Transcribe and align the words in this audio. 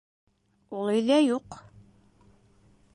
Ул 0.79 0.89
өйҙә 0.95 1.19
юҡ 1.27 1.61